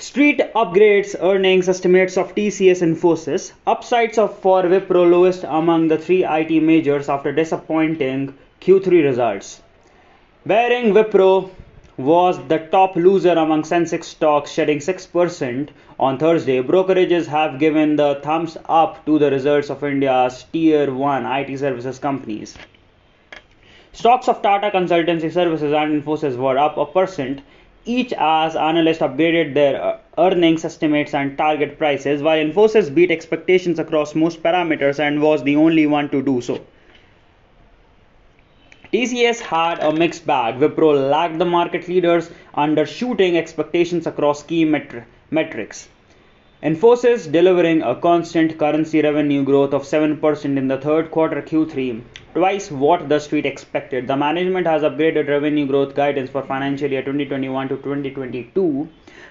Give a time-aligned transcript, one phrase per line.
[0.00, 3.52] Street upgrades earnings estimates of TCS Infosys.
[3.66, 8.32] Upsides of for Wipro lowest among the three IT majors after disappointing
[8.62, 9.60] Q3 results.
[10.46, 11.50] Bearing Wipro
[11.98, 15.68] was the top loser among Sensex stocks, shedding 6%
[15.98, 16.62] on Thursday.
[16.62, 21.98] Brokerages have given the thumbs up to the results of India's tier 1 IT services
[21.98, 22.56] companies.
[23.92, 27.42] Stocks of Tata Consultancy Services and Infosys were up a percent
[27.84, 33.78] each as analysts upgraded their uh, earnings estimates and target prices, while Infosys beat expectations
[33.78, 36.60] across most parameters and was the only one to do so.
[38.92, 40.56] TCS had a mixed bag.
[40.56, 45.88] Wipro lagged the market leaders, undershooting expectations across key metri- metrics.
[46.62, 52.02] Infosys delivering a constant currency revenue growth of 7% in the third quarter Q3,
[52.34, 54.06] twice what the street expected.
[54.06, 58.52] The management has upgraded revenue growth guidance for financial year 2021 to 2022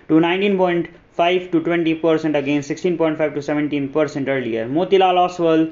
[0.08, 4.68] to 19.5 to 20% against 16.5 to 17% earlier.
[4.68, 5.72] Motilal Oswal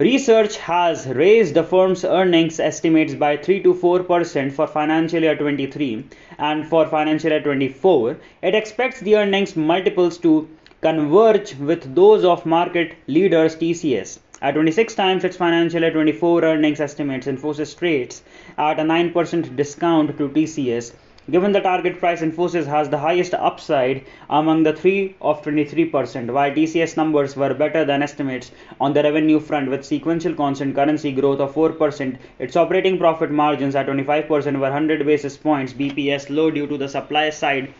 [0.00, 6.04] Research has raised the firm's earnings estimates by 3 to 4% for financial year 23
[6.38, 8.16] and for financial year 24.
[8.40, 10.48] It expects the earnings multiples to
[10.80, 14.20] converge with those of market leaders TCS.
[14.40, 18.22] At 26 times its financial year 24 earnings estimates, Infosys trades
[18.56, 20.92] at a 9% discount to TCS.
[21.30, 26.52] Given the target price, Infosys has the highest upside among the three of 23%, while
[26.52, 31.40] TCS numbers were better than estimates on the revenue front with sequential constant currency growth
[31.40, 32.16] of 4%.
[32.38, 36.88] Its operating profit margins at 25% were 100 basis points BPS low due to the
[36.88, 37.74] supply side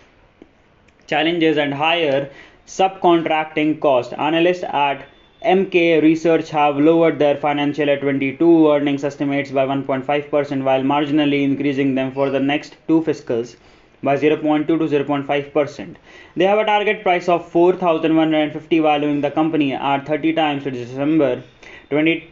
[1.06, 2.30] challenges and higher
[2.68, 4.12] subcontracting cost.
[4.12, 5.06] Analysts at
[5.44, 11.94] Emkay Research have lowered their financial year 22 earnings estimates by 1.5% while marginally increasing
[11.94, 13.56] them for the next two fiscals
[14.02, 15.96] by 0.2 to 0.5%.
[16.36, 21.42] They have a target price of 4150 valuing the company at 30 times its December
[21.90, 22.30] 20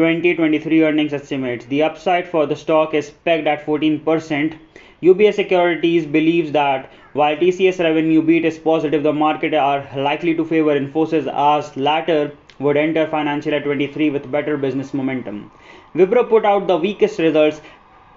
[0.00, 1.66] 2023 earnings estimates.
[1.66, 4.54] The upside for the stock is pegged at 14%.
[5.02, 10.44] UBS Securities believes that while TCS revenue beat is positive, the market are likely to
[10.44, 15.50] favor Infosys as latter would enter financial year 23 with better business momentum.
[15.94, 17.60] Wipro put out the weakest results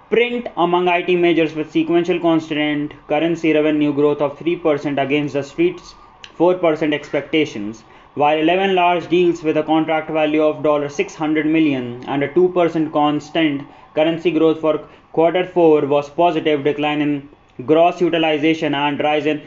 [0.08, 5.94] print among IT majors with sequential constant currency revenue growth of 3% against the street's
[6.38, 7.84] 4% expectations,
[8.14, 13.62] while 11 large deals with a contract value of $600 million and a 2% constant
[13.94, 17.28] currency growth for quarter 4 was positive decline in
[17.66, 19.42] gross utilization and rise in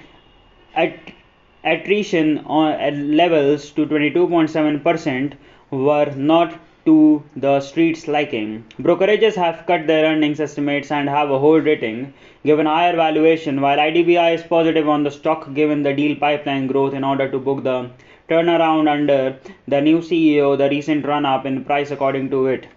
[1.63, 5.33] attrition levels to 22.7%
[5.71, 8.63] were not to the street's liking.
[8.79, 12.13] Brokerages have cut their earnings estimates and have a hold rating
[12.45, 16.93] given higher valuation, while IDBI is positive on the stock given the deal pipeline growth
[16.93, 17.89] in order to book the
[18.29, 22.67] turnaround under the new CEO, the recent run up in price according to it.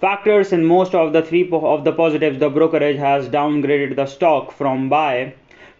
[0.00, 4.50] Factors in most of the three of the positives, the brokerage has downgraded the stock
[4.52, 5.32] from buy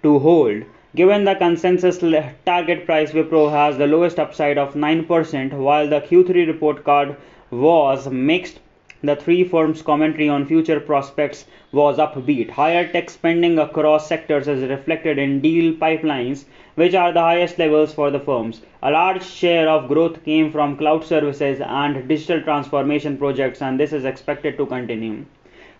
[0.02, 0.62] to hold.
[0.94, 1.98] Given the consensus
[2.46, 7.16] target price, Wipro has the lowest upside of 9%, while the Q3 report card
[7.50, 8.60] was mixed.
[9.04, 12.50] The three firms' commentary on future prospects was upbeat.
[12.50, 16.44] Higher tech spending across sectors is reflected in deal pipelines,
[16.76, 18.62] which are the highest levels for the firms.
[18.80, 23.92] A large share of growth came from cloud services and digital transformation projects, and this
[23.92, 25.24] is expected to continue.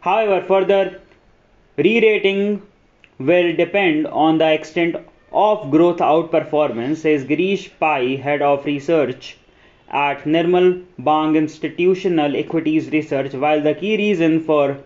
[0.01, 1.01] However, further
[1.77, 2.63] re rating
[3.21, 4.97] will depend on the extent
[5.31, 9.37] of growth outperformance, says Girish Pai, head of research
[9.93, 13.35] at Nirmal Bang Institutional Equities Research.
[13.35, 14.79] While the key reason for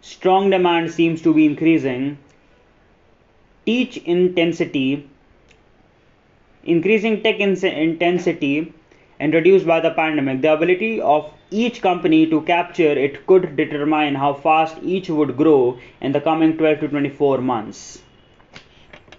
[0.00, 2.18] strong demand seems to be increasing
[3.66, 5.08] teach intensity
[6.64, 8.72] increasing tech intensity
[9.20, 14.34] introduced by the pandemic, the ability of each company to capture it could determine how
[14.34, 18.02] fast each would grow in the coming 12 to 24 months.